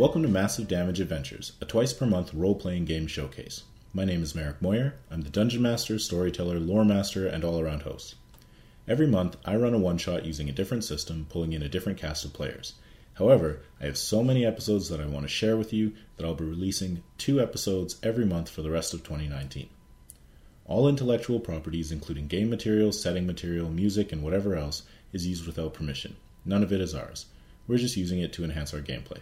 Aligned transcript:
Welcome 0.00 0.22
to 0.22 0.28
Massive 0.28 0.66
Damage 0.66 0.98
Adventures, 0.98 1.52
a 1.60 1.66
twice 1.66 1.92
per 1.92 2.06
month 2.06 2.32
role 2.32 2.54
playing 2.54 2.86
game 2.86 3.06
showcase. 3.06 3.64
My 3.92 4.06
name 4.06 4.22
is 4.22 4.34
Merrick 4.34 4.62
Moyer. 4.62 4.94
I'm 5.10 5.20
the 5.20 5.28
Dungeon 5.28 5.60
Master, 5.60 5.98
Storyteller, 5.98 6.58
Lore 6.58 6.86
Master, 6.86 7.26
and 7.26 7.44
all 7.44 7.60
around 7.60 7.82
host. 7.82 8.14
Every 8.88 9.06
month, 9.06 9.36
I 9.44 9.56
run 9.56 9.74
a 9.74 9.78
one 9.78 9.98
shot 9.98 10.24
using 10.24 10.48
a 10.48 10.52
different 10.52 10.84
system, 10.84 11.26
pulling 11.28 11.52
in 11.52 11.62
a 11.62 11.68
different 11.68 11.98
cast 11.98 12.24
of 12.24 12.32
players. 12.32 12.76
However, 13.12 13.60
I 13.78 13.84
have 13.84 13.98
so 13.98 14.24
many 14.24 14.46
episodes 14.46 14.88
that 14.88 15.02
I 15.02 15.04
want 15.04 15.24
to 15.24 15.28
share 15.28 15.58
with 15.58 15.70
you 15.70 15.92
that 16.16 16.24
I'll 16.24 16.32
be 16.32 16.44
releasing 16.44 17.02
two 17.18 17.38
episodes 17.38 17.96
every 18.02 18.24
month 18.24 18.48
for 18.48 18.62
the 18.62 18.70
rest 18.70 18.94
of 18.94 19.04
2019. 19.04 19.68
All 20.64 20.88
intellectual 20.88 21.40
properties, 21.40 21.92
including 21.92 22.26
game 22.26 22.48
material, 22.48 22.92
setting 22.92 23.26
material, 23.26 23.68
music, 23.68 24.12
and 24.12 24.22
whatever 24.22 24.56
else, 24.56 24.82
is 25.12 25.26
used 25.26 25.46
without 25.46 25.74
permission. 25.74 26.16
None 26.46 26.62
of 26.62 26.72
it 26.72 26.80
is 26.80 26.94
ours. 26.94 27.26
We're 27.68 27.76
just 27.76 27.98
using 27.98 28.20
it 28.20 28.32
to 28.32 28.44
enhance 28.44 28.72
our 28.72 28.80
gameplay 28.80 29.18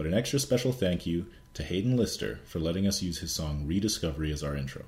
but 0.00 0.06
an 0.06 0.14
extra 0.14 0.38
special 0.38 0.72
thank 0.72 1.04
you 1.04 1.26
to 1.52 1.62
Hayden 1.62 1.94
Lister 1.94 2.40
for 2.46 2.58
letting 2.58 2.86
us 2.86 3.02
use 3.02 3.18
his 3.18 3.32
song 3.32 3.66
Rediscovery 3.66 4.32
as 4.32 4.42
our 4.42 4.56
intro. 4.56 4.86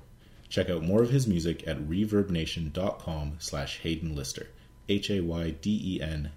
Check 0.49 0.71
out 0.71 0.81
more 0.81 1.03
of 1.03 1.11
his 1.11 1.27
music 1.27 1.67
at 1.67 1.87
reverbnation.com 1.87 3.35
slash 3.37 3.81
Hayden 3.81 4.15
Lister. 4.15 4.47
H-A-Y-D-E-N-L-I-S-T-E-R. 4.89 6.31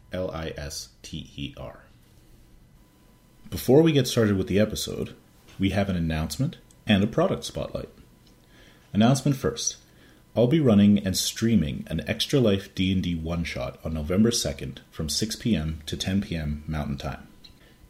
Before 3.49 3.81
we 3.81 3.93
get 3.93 4.07
started 4.07 4.37
with 4.37 4.49
the 4.49 4.61
episode, 4.61 5.17
we 5.59 5.71
have 5.71 5.89
an 5.89 5.97
announcement 5.97 6.59
and 6.87 7.03
a 7.03 7.07
product 7.07 7.45
spotlight. 7.45 7.89
Announcement 8.93 9.39
first. 9.39 9.77
I'll 10.37 10.49
be 10.49 10.61
running 10.61 10.99
and 10.99 11.17
streaming 11.17 11.87
an 11.87 12.07
Extra 12.07 12.41
Life 12.41 12.75
D&D 12.75 13.15
one-shot 13.15 13.79
on 13.83 13.95
November 13.95 14.31
2nd 14.31 14.81
from 14.91 15.09
6 15.09 15.37
p.m. 15.37 15.81
to 15.87 15.97
10 15.97 16.21
p.m. 16.21 16.63
Mountain 16.67 16.99
Time. 16.99 17.26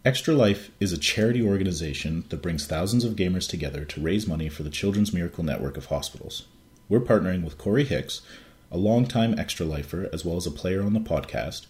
Extra 0.06 0.34
Life 0.34 0.70
is 0.78 0.92
a 0.92 0.98
charity 0.98 1.42
organization 1.42 2.26
that 2.28 2.40
brings 2.40 2.64
thousands 2.64 3.02
of 3.02 3.16
gamers 3.16 3.48
together 3.48 3.84
to 3.86 4.00
raise 4.00 4.24
money 4.24 4.48
for 4.48 4.62
the 4.62 4.70
Children's 4.70 5.12
Miracle 5.12 5.42
Network 5.42 5.76
of 5.76 5.86
hospitals. 5.86 6.46
We're 6.88 7.00
partnering 7.00 7.42
with 7.42 7.58
Corey 7.58 7.82
Hicks, 7.82 8.22
a 8.70 8.78
longtime 8.78 9.36
Extra 9.36 9.66
Lifer 9.66 10.08
as 10.12 10.24
well 10.24 10.36
as 10.36 10.46
a 10.46 10.52
player 10.52 10.80
on 10.84 10.92
the 10.92 11.00
podcast, 11.00 11.66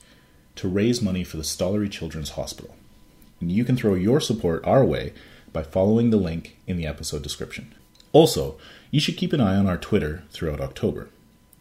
to 0.56 0.68
raise 0.68 1.00
money 1.00 1.24
for 1.24 1.38
the 1.38 1.44
Stollery 1.44 1.90
Children's 1.90 2.32
Hospital. 2.32 2.76
And 3.40 3.50
you 3.50 3.64
can 3.64 3.74
throw 3.74 3.94
your 3.94 4.20
support 4.20 4.62
our 4.66 4.84
way 4.84 5.14
by 5.54 5.62
following 5.62 6.10
the 6.10 6.18
link 6.18 6.58
in 6.66 6.76
the 6.76 6.86
episode 6.86 7.22
description. 7.22 7.74
Also, 8.12 8.58
you 8.90 9.00
should 9.00 9.16
keep 9.16 9.32
an 9.32 9.40
eye 9.40 9.56
on 9.56 9.66
our 9.66 9.78
Twitter 9.78 10.24
throughout 10.30 10.60
October. 10.60 11.08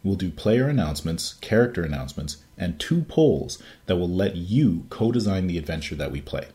We'll 0.04 0.14
do 0.14 0.30
player 0.30 0.68
announcements, 0.68 1.36
character 1.40 1.84
announcements, 1.84 2.36
and 2.58 2.78
two 2.78 3.00
polls 3.04 3.62
that 3.86 3.96
will 3.96 4.10
let 4.10 4.36
you 4.36 4.84
co 4.90 5.10
design 5.10 5.46
the 5.46 5.56
adventure 5.56 5.94
that 5.94 6.12
we 6.12 6.20
play 6.20 6.48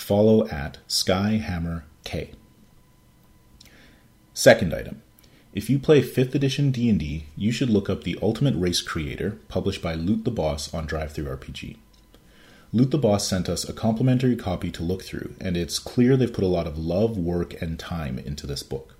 follow 0.00 0.46
at 0.48 0.78
SkyHammerK. 0.88 2.34
Second 4.34 4.74
item. 4.74 5.02
If 5.52 5.68
you 5.68 5.78
play 5.78 6.00
5th 6.00 6.34
edition 6.34 6.70
D&D, 6.70 7.26
you 7.36 7.50
should 7.50 7.70
look 7.70 7.90
up 7.90 8.04
The 8.04 8.18
Ultimate 8.22 8.54
Race 8.54 8.80
Creator, 8.80 9.38
published 9.48 9.82
by 9.82 9.94
Loot 9.94 10.24
the 10.24 10.30
Boss 10.30 10.72
on 10.72 10.86
DriveThruRPG. 10.86 11.76
Loot 12.72 12.92
the 12.92 12.98
Boss 12.98 13.26
sent 13.26 13.48
us 13.48 13.68
a 13.68 13.72
complimentary 13.72 14.36
copy 14.36 14.70
to 14.70 14.84
look 14.84 15.02
through, 15.02 15.34
and 15.40 15.56
it's 15.56 15.80
clear 15.80 16.16
they've 16.16 16.32
put 16.32 16.44
a 16.44 16.48
lot 16.48 16.68
of 16.68 16.78
love, 16.78 17.18
work, 17.18 17.60
and 17.60 17.80
time 17.80 18.18
into 18.20 18.46
this 18.46 18.62
book. 18.62 18.94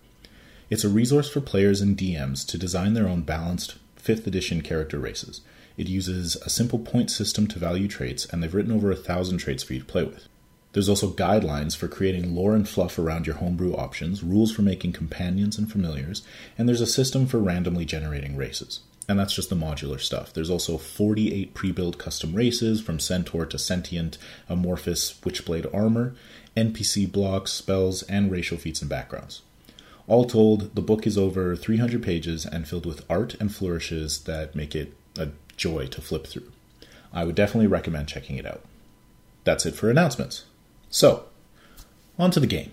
It's 0.70 0.82
a 0.82 0.88
resource 0.88 1.30
for 1.30 1.40
players 1.40 1.80
and 1.80 1.96
DMs 1.96 2.44
to 2.48 2.58
design 2.58 2.94
their 2.94 3.08
own 3.08 3.22
balanced 3.22 3.76
5th 3.96 4.26
edition 4.26 4.60
character 4.60 4.98
races. 4.98 5.40
It 5.76 5.88
uses 5.88 6.34
a 6.36 6.50
simple 6.50 6.80
point 6.80 7.12
system 7.12 7.46
to 7.46 7.60
value 7.60 7.86
traits, 7.86 8.24
and 8.26 8.42
they've 8.42 8.54
written 8.54 8.72
over 8.72 8.90
a 8.90 8.96
thousand 8.96 9.38
traits 9.38 9.62
for 9.62 9.74
you 9.74 9.80
to 9.80 9.86
play 9.86 10.02
with. 10.02 10.26
There's 10.72 10.88
also 10.88 11.10
guidelines 11.10 11.76
for 11.76 11.88
creating 11.88 12.34
lore 12.34 12.54
and 12.54 12.68
fluff 12.68 12.98
around 12.98 13.26
your 13.26 13.36
homebrew 13.36 13.74
options, 13.74 14.22
rules 14.22 14.52
for 14.52 14.62
making 14.62 14.92
companions 14.92 15.58
and 15.58 15.70
familiars, 15.70 16.22
and 16.56 16.68
there's 16.68 16.80
a 16.80 16.86
system 16.86 17.26
for 17.26 17.38
randomly 17.38 17.84
generating 17.84 18.36
races. 18.36 18.80
And 19.08 19.18
that's 19.18 19.34
just 19.34 19.50
the 19.50 19.56
modular 19.56 20.00
stuff. 20.00 20.32
There's 20.32 20.50
also 20.50 20.78
48 20.78 21.54
pre 21.54 21.72
built 21.72 21.98
custom 21.98 22.34
races 22.34 22.80
from 22.80 23.00
Centaur 23.00 23.44
to 23.46 23.58
Sentient, 23.58 24.18
Amorphous, 24.48 25.14
Witchblade 25.24 25.74
armor, 25.74 26.14
NPC 26.56 27.10
blocks, 27.10 27.50
spells, 27.50 28.04
and 28.04 28.30
racial 28.30 28.56
feats 28.56 28.80
and 28.80 28.88
backgrounds. 28.88 29.42
All 30.06 30.24
told, 30.24 30.76
the 30.76 30.82
book 30.82 31.06
is 31.06 31.18
over 31.18 31.56
300 31.56 32.02
pages 32.02 32.46
and 32.46 32.68
filled 32.68 32.86
with 32.86 33.04
art 33.10 33.34
and 33.40 33.52
flourishes 33.52 34.20
that 34.24 34.54
make 34.54 34.76
it 34.76 34.94
a 35.18 35.30
joy 35.56 35.86
to 35.88 36.00
flip 36.00 36.28
through. 36.28 36.52
I 37.12 37.24
would 37.24 37.34
definitely 37.34 37.66
recommend 37.66 38.06
checking 38.06 38.36
it 38.36 38.46
out. 38.46 38.62
That's 39.42 39.66
it 39.66 39.74
for 39.74 39.90
announcements. 39.90 40.44
So, 40.90 41.24
on 42.18 42.30
to 42.32 42.40
the 42.40 42.46
game. 42.46 42.72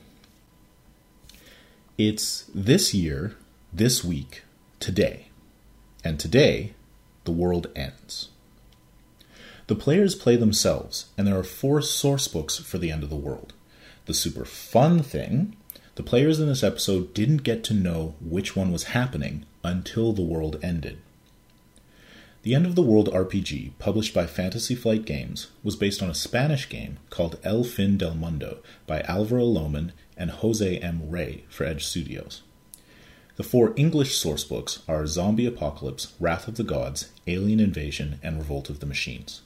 It's 1.97 2.49
this 2.53 2.93
year, 2.93 3.35
this 3.71 4.03
week, 4.03 4.43
today. 4.79 5.27
And 6.03 6.19
today, 6.19 6.73
the 7.23 7.31
world 7.31 7.67
ends. 7.75 8.29
The 9.67 9.75
players 9.75 10.15
play 10.15 10.35
themselves, 10.35 11.07
and 11.17 11.27
there 11.27 11.37
are 11.37 11.43
four 11.43 11.81
source 11.81 12.27
books 12.27 12.57
for 12.57 12.77
the 12.77 12.91
end 12.91 13.03
of 13.03 13.09
the 13.09 13.15
world. 13.15 13.53
The 14.05 14.13
super 14.13 14.45
fun 14.45 15.03
thing 15.03 15.55
the 15.97 16.03
players 16.03 16.39
in 16.39 16.47
this 16.47 16.63
episode 16.63 17.15
didn't 17.15 17.37
get 17.37 17.63
to 17.63 17.73
know 17.73 18.13
which 18.21 18.55
one 18.55 18.71
was 18.71 18.93
happening 18.93 19.47
until 19.63 20.13
the 20.13 20.21
world 20.21 20.59
ended. 20.61 20.99
The 22.43 22.53
End 22.53 22.65
of 22.65 22.75
the 22.75 22.83
World 22.83 23.09
RPG, 23.11 23.71
published 23.79 24.13
by 24.13 24.25
Fantasy 24.25 24.75
Flight 24.75 25.05
Games, 25.05 25.47
was 25.63 25.75
based 25.75 26.01
on 26.01 26.09
a 26.09 26.15
Spanish 26.15 26.69
game 26.69 26.97
called 27.09 27.39
El 27.43 27.63
Fin 27.63 27.97
del 27.97 28.13
Mundo 28.13 28.59
by 28.85 29.01
Alvaro 29.01 29.43
Loman 29.43 29.91
and 30.15 30.29
Jose 30.29 30.77
M. 30.77 31.09
Rey 31.09 31.43
for 31.49 31.65
Edge 31.65 31.85
Studios. 31.85 32.43
The 33.37 33.43
four 33.43 33.73
English 33.75 34.17
sourcebooks 34.17 34.79
are 34.87 35.05
Zombie 35.07 35.45
Apocalypse, 35.45 36.13
Wrath 36.19 36.47
of 36.47 36.55
the 36.55 36.63
Gods, 36.63 37.09
Alien 37.25 37.59
Invasion, 37.59 38.19
and 38.23 38.37
Revolt 38.37 38.69
of 38.69 38.79
the 38.79 38.85
Machines. 38.85 39.41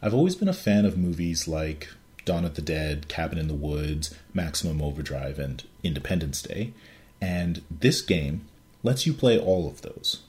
I've 0.00 0.14
always 0.14 0.36
been 0.36 0.48
a 0.48 0.54
fan 0.54 0.86
of 0.86 0.96
movies 0.96 1.46
like 1.46 1.88
Dawn 2.24 2.44
of 2.44 2.54
the 2.54 2.62
Dead, 2.62 3.08
Cabin 3.08 3.38
in 3.38 3.48
the 3.48 3.54
Woods, 3.54 4.14
Maximum 4.32 4.80
Overdrive, 4.80 5.38
and 5.38 5.62
Independence 5.82 6.40
Day, 6.40 6.72
and 7.20 7.62
this 7.70 8.00
game 8.00 8.46
lets 8.82 9.06
you 9.06 9.12
play 9.12 9.38
all 9.38 9.68
of 9.68 9.82
those. 9.82 10.22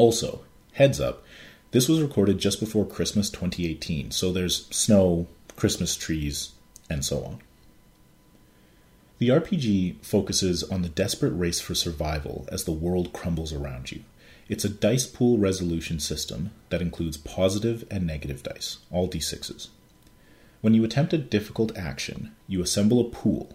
Also, 0.00 0.40
Heads 0.72 0.98
up, 0.98 1.22
this 1.72 1.86
was 1.86 2.00
recorded 2.00 2.38
just 2.38 2.58
before 2.58 2.86
Christmas 2.86 3.28
2018, 3.28 4.12
so 4.12 4.32
there's 4.32 4.66
snow, 4.68 5.26
Christmas 5.56 5.94
trees, 5.94 6.52
and 6.88 7.04
so 7.04 7.22
on. 7.22 7.42
The 9.18 9.28
RPG 9.28 10.02
focuses 10.02 10.62
on 10.62 10.80
the 10.80 10.88
desperate 10.88 11.32
race 11.32 11.60
for 11.60 11.74
survival 11.74 12.48
as 12.50 12.64
the 12.64 12.72
world 12.72 13.12
crumbles 13.12 13.52
around 13.52 13.92
you. 13.92 14.02
It's 14.48 14.64
a 14.64 14.70
dice 14.70 15.04
pool 15.04 15.36
resolution 15.36 16.00
system 16.00 16.52
that 16.70 16.80
includes 16.80 17.18
positive 17.18 17.84
and 17.90 18.06
negative 18.06 18.42
dice, 18.42 18.78
all 18.90 19.06
d6s. 19.06 19.68
When 20.62 20.72
you 20.72 20.82
attempt 20.82 21.12
a 21.12 21.18
difficult 21.18 21.76
action, 21.76 22.34
you 22.48 22.62
assemble 22.62 23.02
a 23.02 23.10
pool, 23.10 23.52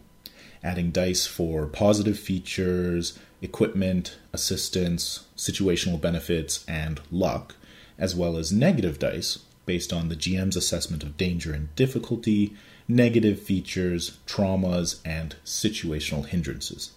adding 0.64 0.92
dice 0.92 1.26
for 1.26 1.66
positive 1.66 2.20
features, 2.20 3.18
equipment, 3.46 4.18
assistance, 4.34 5.26
situational 5.38 6.02
benefits, 6.02 6.66
and 6.68 7.00
luck, 7.12 7.56
as 7.98 8.16
well 8.16 8.38
as 8.38 8.52
negative 8.52 9.00
dice 9.00 9.40
based 9.66 9.94
on 9.94 10.10
the 10.10 10.16
GM's 10.16 10.58
assessment 10.58 11.04
of 11.04 11.18
danger 11.18 11.54
and 11.54 11.74
difficulty, 11.76 12.54
negative 12.88 13.40
features, 13.40 14.18
traumas, 14.28 15.00
and 15.06 15.36
situational 15.46 16.26
hindrances. 16.26 16.92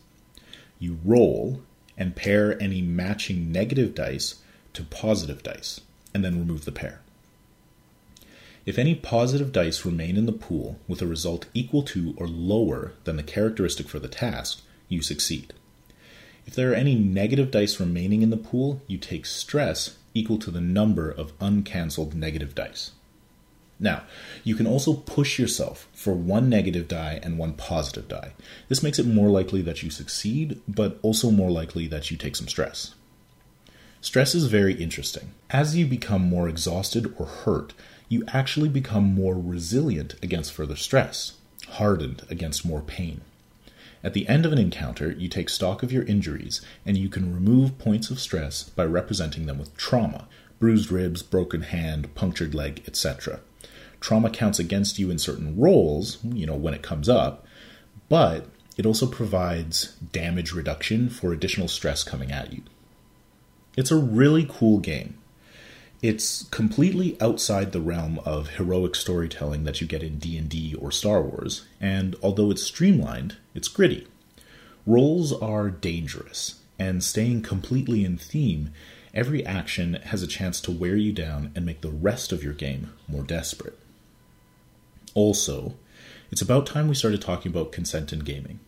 You 0.79 0.99
roll 1.05 1.63
and 1.97 2.17
pair 2.17 2.61
any 2.61 2.83
matching 2.83 3.53
negative 3.53 3.95
dice 3.95 4.37
to 4.73 4.83
positive 4.85 5.43
dice, 5.43 5.81
and 6.15 6.25
then 6.25 6.39
remove 6.39 6.65
the 6.65 6.73
pair. 6.73 7.01
If 8.65 8.79
any 8.79 8.95
positive 8.95 9.51
dice 9.51 9.85
remain 9.85 10.17
in 10.17 10.27
the 10.27 10.33
pool 10.33 10.79
with 10.87 11.01
a 11.01 11.07
result 11.07 11.47
equal 11.55 11.83
to 11.85 12.15
or 12.19 12.29
lower 12.29 12.93
than 13.05 13.17
the 13.17 13.23
characteristic 13.23 13.89
for 13.89 13.99
the 13.99 14.09
task, 14.09 14.61
you 14.89 15.01
succeed. 15.03 15.55
If 16.49 16.55
there 16.55 16.73
are 16.73 16.75
any 16.75 16.95
negative 16.95 17.51
dice 17.51 17.79
remaining 17.79 18.23
in 18.23 18.31
the 18.31 18.39
pool, 18.39 18.81
you 18.87 18.97
take 18.97 19.27
stress 19.27 19.99
equal 20.15 20.39
to 20.39 20.51
the 20.51 20.63
number 20.63 21.11
of 21.11 21.35
uncancelled 21.43 22.15
negative 22.15 22.55
dice. 22.55 22.93
Now, 23.79 24.05
you 24.45 24.55
can 24.55 24.67
also 24.67 24.95
push 24.95 25.39
yourself 25.39 25.89
for 25.93 26.15
one 26.15 26.49
negative 26.49 26.89
die 26.89 27.21
and 27.23 27.37
one 27.37 27.53
positive 27.53 28.09
die. 28.09 28.33
This 28.69 28.83
makes 28.83 28.99
it 28.99 29.05
more 29.07 29.29
likely 29.29 29.61
that 29.61 29.83
you 29.83 29.91
succeed, 29.91 30.59
but 30.67 30.99
also 31.03 31.31
more 31.31 31.51
likely 31.51 31.87
that 31.89 32.11
you 32.11 32.17
take 32.17 32.35
some 32.35 32.49
stress. 32.49 32.95
Stress 34.01 34.35
is 34.35 34.47
very 34.47 34.73
interesting. 34.73 35.33
As 35.51 35.77
you 35.77 35.85
become 35.85 36.23
more 36.23 36.49
exhausted 36.49 37.15
or 37.19 37.27
hurt, 37.27 37.75
you 38.09 38.25
actually 38.29 38.71
become 38.71 39.05
more 39.05 39.35
resilient 39.35 40.15
against 40.23 40.55
further 40.55 40.77
stress, 40.77 41.35
hardened 41.73 42.23
against 42.31 42.65
more 42.65 42.81
pain. 42.81 43.21
At 44.03 44.15
the 44.15 44.29
end 44.29 44.47
of 44.47 44.53
an 44.53 44.59
encounter, 44.59 45.11
you 45.11 45.29
take 45.29 45.49
stock 45.49 45.83
of 45.83 45.93
your 45.93 46.05
injuries 46.05 46.61
and 46.87 46.97
you 46.97 47.09
can 47.09 47.35
remove 47.35 47.79
points 47.79 48.11
of 48.11 48.21
stress 48.21 48.63
by 48.63 48.85
representing 48.85 49.47
them 49.47 49.59
with 49.59 49.77
trauma 49.77 50.29
bruised 50.59 50.91
ribs, 50.91 51.23
broken 51.23 51.63
hand, 51.63 52.15
punctured 52.15 52.55
leg, 52.55 52.83
etc. 52.87 53.41
Trauma 54.01 54.31
counts 54.31 54.59
against 54.59 54.99
you 54.99 55.11
in 55.11 55.19
certain 55.19 55.59
rolls, 55.59 56.19
you 56.25 56.47
know, 56.47 56.55
when 56.55 56.75
it 56.75 56.83
comes 56.83 57.09
up, 57.09 57.47
but 58.09 58.47
it 58.77 58.87
also 58.87 59.07
provides 59.07 59.97
damage 60.13 60.53
reduction 60.53 61.09
for 61.09 61.33
additional 61.33 61.69
stress 61.69 62.05
coming 62.05 62.31
at 62.31 62.53
you. 62.53 62.63
It's 63.77 63.91
a 63.91 63.97
really 63.97 64.47
cool 64.49 64.79
game. 64.79 65.18
It's 66.01 66.45
completely 66.45 67.17
outside 67.21 67.73
the 67.73 67.81
realm 67.81 68.21
of 68.21 68.51
heroic 68.51 68.95
storytelling 68.95 69.65
that 69.65 69.81
you 69.81 69.87
get 69.87 70.05
in 70.05 70.19
D&D 70.19 70.77
or 70.77 70.93
Star 70.93 71.21
Wars, 71.21 71.67
and 71.81 72.15
although 72.23 72.53
it's 72.53 72.63
streamlined, 72.63 73.37
it's 73.53 73.67
gritty. 73.67 74.07
Rolls 74.87 75.33
are 75.33 75.71
dangerous, 75.71 76.61
and 76.79 77.03
staying 77.03 77.43
completely 77.43 78.05
in 78.05 78.17
theme, 78.17 78.71
every 79.13 79.45
action 79.45 79.95
has 80.05 80.23
a 80.23 80.29
chance 80.29 80.61
to 80.61 80.71
wear 80.71 80.95
you 80.95 81.13
down 81.13 81.51
and 81.57 81.67
make 81.67 81.81
the 81.81 81.91
rest 81.91 82.31
of 82.31 82.45
your 82.45 82.53
game 82.53 82.93
more 83.09 83.25
desperate. 83.25 83.77
Also, 85.15 85.75
it's 86.31 86.43
about 86.43 86.67
time 86.67 86.87
we 86.87 86.95
started 86.95 87.21
talking 87.21 87.51
about 87.51 87.73
consent 87.73 88.13
in 88.13 88.21
gaming. 88.21 88.61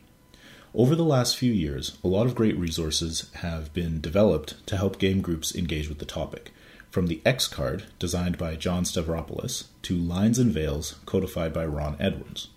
Over 0.75 0.97
the 0.97 1.05
last 1.05 1.37
few 1.37 1.53
years, 1.53 1.97
a 2.03 2.09
lot 2.09 2.27
of 2.27 2.35
great 2.35 2.57
resources 2.57 3.31
have 3.35 3.73
been 3.73 4.01
developed 4.01 4.67
to 4.67 4.77
help 4.77 4.99
game 4.99 5.21
groups 5.21 5.55
engage 5.55 5.89
with 5.89 6.01
the 6.01 6.05
topic, 6.05 6.51
from 6.91 7.07
the 7.07 7.21
X 7.25 7.47
card, 7.47 7.85
designed 7.99 8.37
by 8.37 8.57
John 8.57 8.85
Stavropoulos, 8.85 9.65
to 9.83 9.97
Lines 9.97 10.39
and 10.39 10.53
Veils, 10.53 10.97
codified 11.07 11.53
by 11.53 11.65
Ron 11.65 11.97
Edwards. 12.01 12.49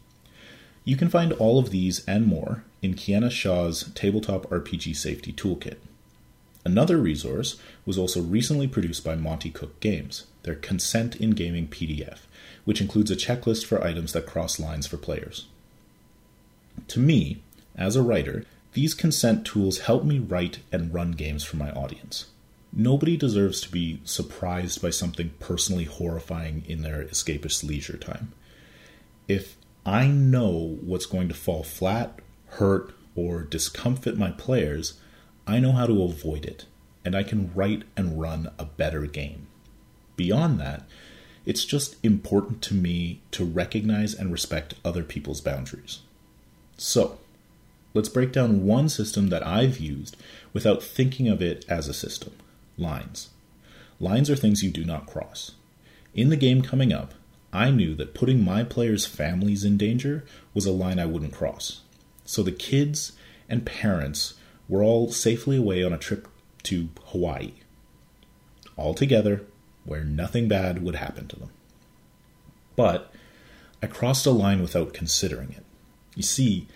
You 0.85 0.97
can 0.97 1.09
find 1.09 1.31
all 1.33 1.59
of 1.59 1.69
these 1.69 2.03
and 2.05 2.25
more 2.25 2.63
in 2.81 2.95
Kienna 2.95 3.31
Shaw's 3.31 3.89
Tabletop 3.95 4.49
RPG 4.49 4.95
Safety 4.95 5.31
Toolkit. 5.31 5.77
Another 6.65 6.97
resource 6.97 7.57
was 7.85 7.97
also 7.97 8.21
recently 8.21 8.67
produced 8.67 9.03
by 9.03 9.15
Monte 9.15 9.51
Cook 9.51 9.79
Games, 9.79 10.25
their 10.43 10.55
Consent 10.55 11.15
in 11.17 11.31
Gaming 11.31 11.67
PDF, 11.67 12.19
which 12.65 12.81
includes 12.81 13.11
a 13.11 13.15
checklist 13.15 13.65
for 13.65 13.83
items 13.83 14.13
that 14.13 14.25
cross 14.25 14.59
lines 14.59 14.87
for 14.87 14.97
players. 14.97 15.47
To 16.89 16.99
me, 16.99 17.41
as 17.75 17.95
a 17.95 18.01
writer, 18.01 18.45
these 18.73 18.93
consent 18.93 19.45
tools 19.45 19.79
help 19.79 20.03
me 20.03 20.19
write 20.19 20.59
and 20.71 20.93
run 20.93 21.11
games 21.11 21.43
for 21.43 21.57
my 21.57 21.71
audience. 21.71 22.25
Nobody 22.75 23.17
deserves 23.17 23.61
to 23.61 23.71
be 23.71 23.99
surprised 24.03 24.81
by 24.81 24.89
something 24.89 25.31
personally 25.39 25.83
horrifying 25.83 26.63
in 26.67 26.81
their 26.81 27.03
escapist 27.03 27.63
leisure 27.63 27.97
time. 27.97 28.31
If 29.27 29.57
I 29.85 30.07
know 30.07 30.79
what's 30.81 31.05
going 31.05 31.27
to 31.27 31.35
fall 31.35 31.61
flat, 31.61 32.17
hurt, 32.47 32.95
or 33.15 33.43
discomfit 33.43 34.17
my 34.17 34.31
players, 34.31 34.99
I 35.45 35.59
know 35.59 35.73
how 35.73 35.85
to 35.85 36.01
avoid 36.01 36.45
it, 36.45 36.65
and 37.05 37.15
I 37.15 37.21
can 37.21 37.51
write 37.53 37.83
and 37.95 38.19
run 38.19 38.49
a 38.57 38.65
better 38.65 39.05
game. 39.05 39.45
Beyond 40.15 40.59
that, 40.59 40.83
it's 41.45 41.65
just 41.65 41.97
important 42.01 42.63
to 42.63 42.73
me 42.73 43.21
to 43.31 43.45
recognize 43.45 44.15
and 44.15 44.31
respect 44.31 44.73
other 44.83 45.03
people's 45.03 45.41
boundaries. 45.41 45.99
So, 46.77 47.19
let's 47.93 48.09
break 48.09 48.31
down 48.31 48.65
one 48.65 48.89
system 48.89 49.27
that 49.29 49.45
I've 49.45 49.77
used 49.77 50.17
without 50.53 50.81
thinking 50.81 51.27
of 51.27 51.39
it 51.39 51.65
as 51.69 51.87
a 51.87 51.93
system 51.93 52.33
lines. 52.77 53.29
Lines 53.99 54.29
are 54.29 54.35
things 54.35 54.63
you 54.63 54.71
do 54.71 54.83
not 54.83 55.07
cross. 55.07 55.51
In 56.13 56.29
the 56.29 56.37
game 56.37 56.61
coming 56.61 56.91
up, 56.91 57.13
I 57.51 57.69
knew 57.69 57.93
that 57.95 58.13
putting 58.15 58.43
my 58.43 58.63
players' 58.63 59.05
families 59.05 59.63
in 59.63 59.77
danger 59.77 60.25
was 60.53 60.65
a 60.65 60.71
line 60.71 60.99
I 60.99 61.05
wouldn't 61.05 61.33
cross. 61.33 61.81
So 62.25 62.41
the 62.41 62.51
kids 62.51 63.13
and 63.47 63.65
parents 63.65 64.33
were 64.67 64.83
all 64.83 65.11
safely 65.11 65.57
away 65.57 65.83
on 65.83 65.93
a 65.93 65.97
trip 65.97 66.27
to 66.63 66.89
Hawaii. 67.05 67.53
All 68.75 68.93
together, 68.93 69.43
where 69.85 70.03
nothing 70.03 70.47
bad 70.47 70.81
would 70.81 70.95
happen 70.95 71.27
to 71.27 71.35
them. 71.35 71.49
But 72.75 73.13
I 73.81 73.87
crossed 73.87 74.25
a 74.25 74.31
line 74.31 74.61
without 74.61 74.93
considering 74.93 75.51
it. 75.51 75.63
You 76.15 76.23
see, 76.23 76.67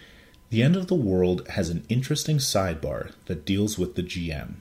the 0.50 0.62
end 0.62 0.76
of 0.76 0.88
the 0.88 0.96
world 0.96 1.48
has 1.50 1.70
an 1.70 1.86
interesting 1.90 2.38
sidebar 2.38 3.14
that 3.26 3.46
deals 3.46 3.78
with 3.78 3.96
the 3.96 4.04
GM 4.04 4.56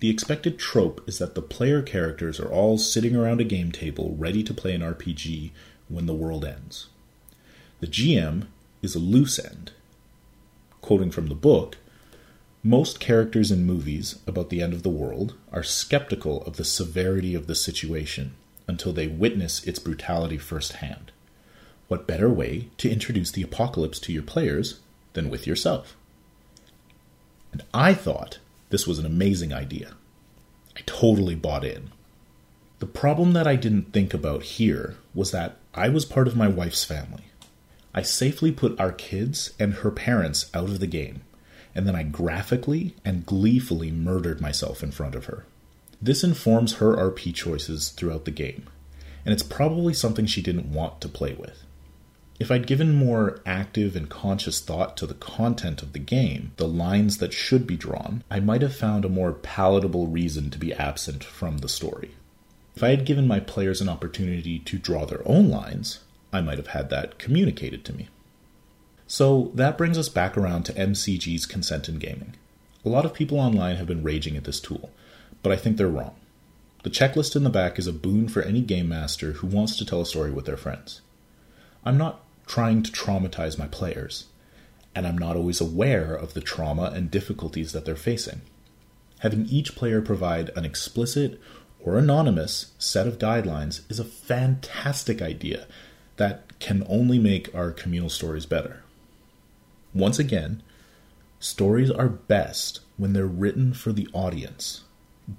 the 0.00 0.10
expected 0.10 0.58
trope 0.58 1.02
is 1.06 1.18
that 1.18 1.34
the 1.34 1.42
player 1.42 1.80
characters 1.80 2.38
are 2.38 2.50
all 2.50 2.76
sitting 2.76 3.16
around 3.16 3.40
a 3.40 3.44
game 3.44 3.72
table 3.72 4.14
ready 4.18 4.42
to 4.42 4.52
play 4.52 4.74
an 4.74 4.82
RPG 4.82 5.52
when 5.88 6.06
the 6.06 6.14
world 6.14 6.44
ends. 6.44 6.88
The 7.80 7.86
GM 7.86 8.46
is 8.82 8.94
a 8.94 8.98
loose 8.98 9.38
end. 9.38 9.72
Quoting 10.82 11.10
from 11.10 11.28
the 11.28 11.34
book, 11.34 11.78
most 12.62 13.00
characters 13.00 13.50
in 13.50 13.64
movies 13.64 14.18
about 14.26 14.50
the 14.50 14.60
end 14.60 14.72
of 14.72 14.82
the 14.82 14.90
world 14.90 15.34
are 15.52 15.62
skeptical 15.62 16.42
of 16.42 16.56
the 16.56 16.64
severity 16.64 17.34
of 17.34 17.46
the 17.46 17.54
situation 17.54 18.34
until 18.66 18.92
they 18.92 19.06
witness 19.06 19.64
its 19.64 19.78
brutality 19.78 20.36
firsthand. 20.36 21.12
What 21.88 22.06
better 22.06 22.28
way 22.28 22.68
to 22.78 22.90
introduce 22.90 23.30
the 23.30 23.42
apocalypse 23.42 24.00
to 24.00 24.12
your 24.12 24.24
players 24.24 24.80
than 25.12 25.30
with 25.30 25.46
yourself? 25.46 25.96
And 27.52 27.62
I 27.72 27.94
thought 27.94 28.38
this 28.70 28.86
was 28.86 28.98
an 28.98 29.06
amazing 29.06 29.52
idea. 29.52 29.94
I 30.76 30.80
totally 30.86 31.34
bought 31.34 31.64
in. 31.64 31.90
The 32.78 32.86
problem 32.86 33.32
that 33.32 33.46
I 33.46 33.56
didn't 33.56 33.92
think 33.92 34.12
about 34.12 34.42
here 34.42 34.96
was 35.14 35.30
that 35.30 35.56
I 35.74 35.88
was 35.88 36.04
part 36.04 36.28
of 36.28 36.36
my 36.36 36.48
wife's 36.48 36.84
family. 36.84 37.24
I 37.94 38.02
safely 38.02 38.52
put 38.52 38.78
our 38.78 38.92
kids 38.92 39.52
and 39.58 39.74
her 39.74 39.90
parents 39.90 40.50
out 40.52 40.68
of 40.68 40.80
the 40.80 40.86
game, 40.86 41.22
and 41.74 41.86
then 41.86 41.96
I 41.96 42.02
graphically 42.02 42.94
and 43.04 43.24
gleefully 43.24 43.90
murdered 43.90 44.40
myself 44.40 44.82
in 44.82 44.90
front 44.90 45.14
of 45.14 45.26
her. 45.26 45.46
This 46.02 46.22
informs 46.22 46.74
her 46.74 46.94
RP 46.96 47.34
choices 47.34 47.88
throughout 47.88 48.26
the 48.26 48.30
game, 48.30 48.66
and 49.24 49.32
it's 49.32 49.42
probably 49.42 49.94
something 49.94 50.26
she 50.26 50.42
didn't 50.42 50.72
want 50.72 51.00
to 51.00 51.08
play 51.08 51.34
with. 51.34 51.65
If 52.38 52.50
I'd 52.50 52.66
given 52.66 52.94
more 52.94 53.40
active 53.46 53.96
and 53.96 54.10
conscious 54.10 54.60
thought 54.60 54.96
to 54.98 55.06
the 55.06 55.14
content 55.14 55.82
of 55.82 55.94
the 55.94 55.98
game, 55.98 56.52
the 56.58 56.68
lines 56.68 57.16
that 57.18 57.32
should 57.32 57.66
be 57.66 57.76
drawn, 57.76 58.24
I 58.30 58.40
might 58.40 58.60
have 58.60 58.76
found 58.76 59.06
a 59.06 59.08
more 59.08 59.32
palatable 59.32 60.08
reason 60.08 60.50
to 60.50 60.58
be 60.58 60.74
absent 60.74 61.24
from 61.24 61.58
the 61.58 61.68
story. 61.68 62.10
If 62.74 62.82
I 62.82 62.90
had 62.90 63.06
given 63.06 63.26
my 63.26 63.40
players 63.40 63.80
an 63.80 63.88
opportunity 63.88 64.58
to 64.58 64.78
draw 64.78 65.06
their 65.06 65.26
own 65.26 65.48
lines, 65.48 66.00
I 66.30 66.42
might 66.42 66.58
have 66.58 66.68
had 66.68 66.90
that 66.90 67.18
communicated 67.18 67.86
to 67.86 67.94
me. 67.94 68.08
So 69.06 69.50
that 69.54 69.78
brings 69.78 69.96
us 69.96 70.10
back 70.10 70.36
around 70.36 70.64
to 70.64 70.74
MCG's 70.74 71.46
consent 71.46 71.88
in 71.88 71.98
gaming. 71.98 72.34
A 72.84 72.90
lot 72.90 73.06
of 73.06 73.14
people 73.14 73.40
online 73.40 73.76
have 73.76 73.86
been 73.86 74.02
raging 74.02 74.36
at 74.36 74.44
this 74.44 74.60
tool, 74.60 74.90
but 75.42 75.52
I 75.52 75.56
think 75.56 75.78
they're 75.78 75.88
wrong. 75.88 76.16
The 76.82 76.90
checklist 76.90 77.34
in 77.34 77.44
the 77.44 77.50
back 77.50 77.78
is 77.78 77.86
a 77.86 77.92
boon 77.94 78.28
for 78.28 78.42
any 78.42 78.60
game 78.60 78.90
master 78.90 79.32
who 79.32 79.46
wants 79.46 79.76
to 79.78 79.86
tell 79.86 80.02
a 80.02 80.06
story 80.06 80.30
with 80.30 80.44
their 80.44 80.58
friends. 80.58 81.00
I'm 81.82 81.96
not 81.96 82.20
trying 82.46 82.82
to 82.82 82.92
traumatize 82.92 83.58
my 83.58 83.66
players, 83.66 84.26
and 84.94 85.06
I'm 85.06 85.18
not 85.18 85.36
always 85.36 85.60
aware 85.60 86.14
of 86.14 86.34
the 86.34 86.40
trauma 86.40 86.92
and 86.94 87.10
difficulties 87.10 87.72
that 87.72 87.84
they're 87.84 87.96
facing. 87.96 88.40
Having 89.20 89.46
each 89.46 89.74
player 89.74 90.00
provide 90.00 90.50
an 90.56 90.64
explicit 90.64 91.40
or 91.80 91.98
anonymous 91.98 92.72
set 92.78 93.06
of 93.06 93.18
guidelines 93.18 93.80
is 93.90 93.98
a 93.98 94.04
fantastic 94.04 95.20
idea 95.20 95.66
that 96.16 96.58
can 96.58 96.84
only 96.88 97.18
make 97.18 97.54
our 97.54 97.70
communal 97.70 98.08
stories 98.08 98.46
better. 98.46 98.82
Once 99.94 100.18
again, 100.18 100.62
stories 101.38 101.90
are 101.90 102.08
best 102.08 102.80
when 102.96 103.12
they're 103.12 103.26
written 103.26 103.72
for 103.72 103.92
the 103.92 104.08
audience. 104.12 104.84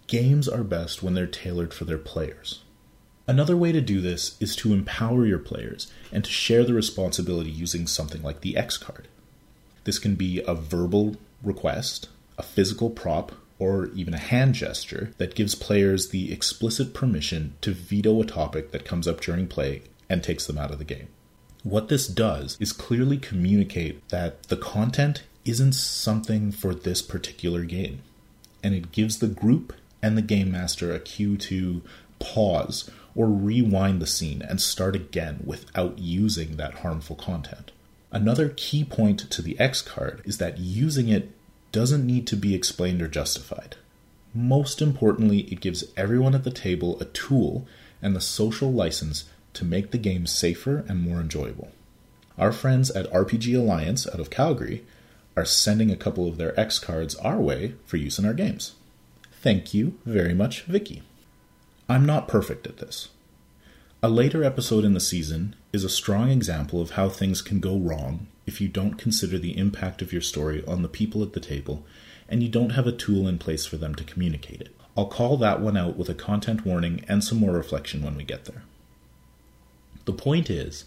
Games 0.07 0.47
are 0.47 0.63
best 0.63 1.01
when 1.01 1.13
they're 1.13 1.27
tailored 1.27 1.73
for 1.73 1.85
their 1.85 1.97
players. 1.97 2.63
Another 3.27 3.57
way 3.57 3.73
to 3.73 3.81
do 3.81 3.99
this 3.99 4.37
is 4.39 4.55
to 4.57 4.73
empower 4.73 5.25
your 5.25 5.39
players 5.39 5.91
and 6.13 6.23
to 6.23 6.31
share 6.31 6.63
the 6.63 6.73
responsibility 6.73 7.49
using 7.49 7.85
something 7.85 8.23
like 8.23 8.39
the 8.39 8.55
X 8.55 8.77
card. 8.77 9.09
This 9.83 9.99
can 9.99 10.15
be 10.15 10.41
a 10.47 10.53
verbal 10.53 11.17
request, 11.43 12.07
a 12.37 12.43
physical 12.43 12.89
prop, 12.89 13.33
or 13.59 13.87
even 13.95 14.13
a 14.13 14.19
hand 14.19 14.53
gesture 14.53 15.11
that 15.17 15.35
gives 15.35 15.55
players 15.55 16.09
the 16.09 16.31
explicit 16.31 16.93
permission 16.93 17.55
to 17.61 17.73
veto 17.73 18.21
a 18.21 18.25
topic 18.25 18.71
that 18.71 18.85
comes 18.85 19.07
up 19.07 19.19
during 19.19 19.47
play 19.47 19.81
and 20.09 20.23
takes 20.23 20.47
them 20.47 20.57
out 20.57 20.71
of 20.71 20.77
the 20.77 20.85
game. 20.85 21.07
What 21.63 21.89
this 21.89 22.07
does 22.07 22.55
is 22.61 22.71
clearly 22.71 23.17
communicate 23.17 24.07
that 24.09 24.43
the 24.43 24.57
content 24.57 25.23
isn't 25.43 25.73
something 25.73 26.51
for 26.51 26.73
this 26.73 27.01
particular 27.01 27.63
game, 27.63 28.03
and 28.63 28.73
it 28.73 28.91
gives 28.91 29.19
the 29.19 29.27
group 29.27 29.73
and 30.01 30.17
the 30.17 30.21
game 30.21 30.51
master 30.51 30.93
a 30.93 30.99
cue 30.99 31.35
to 31.37 31.81
pause 32.19 32.89
or 33.17 33.27
rewind 33.27 33.99
the 33.99 34.07
scene 34.07 34.43
and 34.43 34.61
start 34.61 34.95
again 34.95 35.41
without 35.43 35.97
using 35.97 36.55
that 36.55 36.75
harmful 36.75 37.15
content. 37.15 37.71
Another 38.11 38.53
key 38.55 38.85
point 38.85 39.19
to 39.31 39.41
the 39.41 39.59
X 39.59 39.81
card 39.81 40.21
is 40.23 40.37
that 40.37 40.59
using 40.59 41.09
it 41.09 41.31
doesn't 41.71 42.05
need 42.05 42.27
to 42.27 42.37
be 42.37 42.53
explained 42.55 43.01
or 43.01 43.07
justified. 43.07 43.75
Most 44.35 44.83
importantly, 44.83 45.39
it 45.51 45.61
gives 45.61 45.83
everyone 45.97 46.35
at 46.35 46.43
the 46.43 46.51
table 46.51 46.99
a 47.01 47.05
tool 47.05 47.67
and 48.03 48.15
the 48.15 48.21
social 48.21 48.71
license 48.71 49.25
to 49.53 49.65
make 49.65 49.89
the 49.89 49.97
game 49.97 50.27
safer 50.27 50.85
and 50.87 51.01
more 51.01 51.19
enjoyable. 51.19 51.71
Our 52.37 52.51
friends 52.51 52.91
at 52.91 53.11
RPG 53.11 53.57
Alliance 53.57 54.07
out 54.07 54.19
of 54.19 54.29
Calgary 54.29 54.85
are 55.35 55.45
sending 55.45 55.89
a 55.89 55.95
couple 55.95 56.27
of 56.27 56.37
their 56.37 56.57
X 56.59 56.77
cards 56.77 57.15
our 57.15 57.39
way 57.39 57.73
for 57.85 57.97
use 57.97 58.19
in 58.19 58.25
our 58.25 58.33
games. 58.33 58.75
Thank 59.41 59.73
you 59.73 59.97
very 60.05 60.35
much, 60.35 60.61
Vicky. 60.63 61.01
I'm 61.89 62.05
not 62.05 62.27
perfect 62.27 62.67
at 62.67 62.77
this. 62.77 63.09
A 64.03 64.09
later 64.09 64.43
episode 64.43 64.83
in 64.83 64.93
the 64.93 64.99
season 64.99 65.55
is 65.71 65.85
a 65.85 65.89
strong 65.89 66.29
example 66.29 66.81
of 66.81 66.91
how 66.91 67.07
things 67.07 67.41
can 67.41 67.61
go 67.61 67.77
wrong 67.77 68.27
if 68.45 68.59
you 68.59 68.67
don't 68.67 68.97
consider 68.97 69.39
the 69.39 69.57
impact 69.57 70.01
of 70.01 70.11
your 70.11 70.21
story 70.21 70.63
on 70.65 70.81
the 70.81 70.89
people 70.89 71.23
at 71.23 71.31
the 71.31 71.39
table 71.39 71.85
and 72.27 72.43
you 72.43 72.49
don't 72.49 72.71
have 72.71 72.87
a 72.87 72.91
tool 72.91 73.25
in 73.25 73.37
place 73.39 73.65
for 73.65 73.77
them 73.77 73.95
to 73.95 74.03
communicate 74.03 74.59
it. 74.59 74.75
I'll 74.97 75.05
call 75.05 75.37
that 75.37 75.61
one 75.61 75.77
out 75.77 75.95
with 75.95 76.09
a 76.09 76.13
content 76.13 76.65
warning 76.65 77.05
and 77.07 77.23
some 77.23 77.37
more 77.37 77.53
reflection 77.53 78.03
when 78.03 78.17
we 78.17 78.25
get 78.25 78.45
there. 78.45 78.63
The 80.03 80.13
point 80.13 80.49
is, 80.49 80.85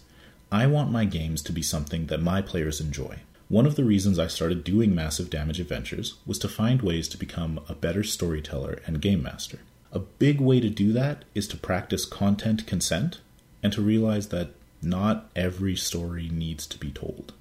I 0.51 0.67
want 0.67 0.91
my 0.91 1.05
games 1.05 1.41
to 1.43 1.51
be 1.51 1.63
something 1.63 2.07
that 2.07 2.21
my 2.21 2.43
players 2.43 2.79
enjoy. 2.79 3.21
One 3.49 3.65
of 3.65 3.75
the 3.75 3.83
reasons 3.85 4.19
I 4.19 4.27
started 4.27 4.63
doing 4.63 4.93
Massive 4.93 5.31
Damage 5.31 5.59
Adventures 5.59 6.15
was 6.27 6.37
to 6.39 6.47
find 6.47 6.81
ways 6.81 7.07
to 7.09 7.17
become 7.17 7.59
a 7.67 7.73
better 7.73 8.03
storyteller 8.03 8.81
and 8.85 9.01
game 9.01 9.23
master. 9.23 9.59
A 9.91 9.99
big 9.99 10.39
way 10.39 10.59
to 10.59 10.69
do 10.69 10.93
that 10.93 11.25
is 11.35 11.47
to 11.49 11.57
practice 11.57 12.05
content 12.05 12.65
consent 12.65 13.19
and 13.61 13.73
to 13.73 13.81
realize 13.81 14.29
that 14.29 14.51
not 14.81 15.29
every 15.35 15.75
story 15.75 16.29
needs 16.29 16.65
to 16.67 16.77
be 16.77 16.91
told. 16.91 17.33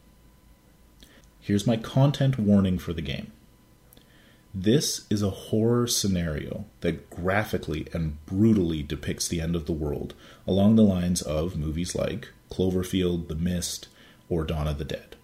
Here's 1.40 1.66
my 1.66 1.76
content 1.76 2.38
warning 2.38 2.78
for 2.78 2.92
the 2.92 3.02
game. 3.02 3.32
This 4.52 5.06
is 5.08 5.22
a 5.22 5.30
horror 5.30 5.86
scenario 5.86 6.64
that 6.80 7.08
graphically 7.08 7.86
and 7.92 8.24
brutally 8.26 8.82
depicts 8.82 9.28
the 9.28 9.40
end 9.40 9.54
of 9.54 9.66
the 9.66 9.72
world 9.72 10.12
along 10.46 10.74
the 10.74 10.82
lines 10.82 11.22
of 11.22 11.56
movies 11.56 11.94
like 11.94 12.28
Cloverfield, 12.50 13.28
The 13.28 13.36
Mist, 13.36 13.86
or 14.28 14.44
Dawn 14.44 14.66
of 14.66 14.78
the 14.78 14.84
Dead. 14.84 15.14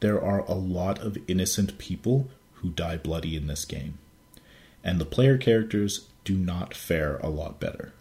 There 0.00 0.20
are 0.20 0.40
a 0.40 0.54
lot 0.54 0.98
of 0.98 1.18
innocent 1.28 1.78
people 1.78 2.30
who 2.54 2.70
die 2.70 2.96
bloody 2.96 3.36
in 3.36 3.46
this 3.46 3.64
game, 3.64 3.98
and 4.84 5.00
the 5.00 5.04
player 5.04 5.38
characters 5.38 6.08
do 6.24 6.34
not 6.36 6.74
fare 6.74 7.18
a 7.18 7.28
lot 7.28 7.60
better. 7.60 7.92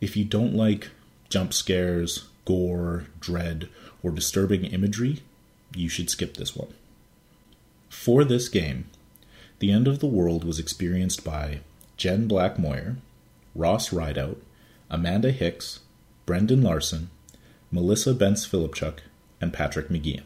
If 0.00 0.16
you 0.16 0.24
don't 0.24 0.54
like 0.54 0.90
jump 1.28 1.52
scares, 1.52 2.28
gore, 2.44 3.06
dread, 3.20 3.68
or 4.02 4.10
disturbing 4.10 4.64
imagery, 4.64 5.22
you 5.74 5.88
should 5.88 6.10
skip 6.10 6.36
this 6.36 6.56
one. 6.56 6.72
For 7.88 8.24
this 8.24 8.48
game, 8.48 8.86
the 9.58 9.70
end 9.70 9.86
of 9.86 9.98
the 9.98 10.06
world 10.06 10.44
was 10.44 10.58
experienced 10.58 11.24
by 11.24 11.60
Jen 11.96 12.28
Blackmoyer, 12.28 12.96
Ross 13.54 13.92
Rideout, 13.92 14.38
Amanda 14.88 15.30
Hicks, 15.30 15.80
Brendan 16.24 16.62
Larson, 16.62 17.10
Melissa 17.70 18.14
Bentz 18.14 18.48
Philipchuk, 18.48 19.00
and 19.40 19.52
Patrick 19.52 19.88
McGeehan. 19.88 20.22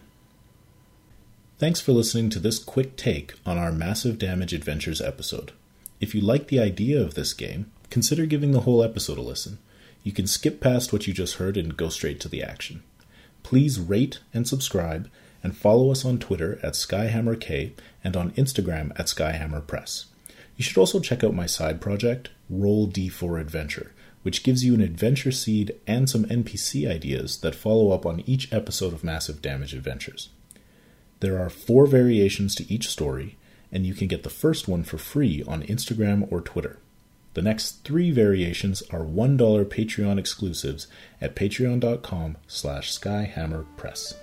Thanks 1.64 1.80
for 1.80 1.92
listening 1.92 2.28
to 2.28 2.38
this 2.38 2.58
quick 2.58 2.94
take 2.94 3.32
on 3.46 3.56
our 3.56 3.72
Massive 3.72 4.18
Damage 4.18 4.52
Adventures 4.52 5.00
episode. 5.00 5.52
If 5.98 6.14
you 6.14 6.20
like 6.20 6.48
the 6.48 6.60
idea 6.60 7.00
of 7.00 7.14
this 7.14 7.32
game, 7.32 7.72
consider 7.88 8.26
giving 8.26 8.50
the 8.50 8.60
whole 8.60 8.82
episode 8.82 9.16
a 9.16 9.22
listen. 9.22 9.56
You 10.02 10.12
can 10.12 10.26
skip 10.26 10.60
past 10.60 10.92
what 10.92 11.06
you 11.06 11.14
just 11.14 11.36
heard 11.36 11.56
and 11.56 11.74
go 11.74 11.88
straight 11.88 12.20
to 12.20 12.28
the 12.28 12.42
action. 12.42 12.82
Please 13.42 13.80
rate 13.80 14.18
and 14.34 14.46
subscribe, 14.46 15.08
and 15.42 15.56
follow 15.56 15.90
us 15.90 16.04
on 16.04 16.18
Twitter 16.18 16.60
at 16.62 16.74
SkyhammerK 16.74 17.72
and 18.04 18.14
on 18.14 18.32
Instagram 18.32 18.90
at 19.00 19.06
SkyhammerPress. 19.06 20.04
You 20.58 20.64
should 20.64 20.76
also 20.76 21.00
check 21.00 21.24
out 21.24 21.32
my 21.32 21.46
side 21.46 21.80
project, 21.80 22.28
Roll 22.50 22.86
D4 22.88 23.40
Adventure, 23.40 23.94
which 24.22 24.42
gives 24.42 24.66
you 24.66 24.74
an 24.74 24.82
adventure 24.82 25.32
seed 25.32 25.74
and 25.86 26.10
some 26.10 26.26
NPC 26.26 26.86
ideas 26.86 27.38
that 27.38 27.54
follow 27.54 27.90
up 27.90 28.04
on 28.04 28.22
each 28.26 28.52
episode 28.52 28.92
of 28.92 29.02
Massive 29.02 29.40
Damage 29.40 29.72
Adventures. 29.72 30.28
There 31.24 31.40
are 31.40 31.48
four 31.48 31.86
variations 31.86 32.54
to 32.56 32.70
each 32.70 32.86
story, 32.86 33.38
and 33.72 33.86
you 33.86 33.94
can 33.94 34.08
get 34.08 34.24
the 34.24 34.28
first 34.28 34.68
one 34.68 34.84
for 34.84 34.98
free 34.98 35.42
on 35.44 35.62
Instagram 35.62 36.30
or 36.30 36.42
Twitter. 36.42 36.80
The 37.32 37.40
next 37.40 37.82
three 37.82 38.10
variations 38.10 38.82
are 38.90 39.00
$1 39.00 39.38
Patreon 39.38 40.18
exclusives 40.18 40.86
at 41.22 41.34
patreon.com 41.34 42.36
slash 42.46 42.92
skyhammerpress. 42.92 44.16